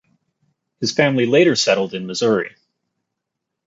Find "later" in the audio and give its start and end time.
1.27-1.55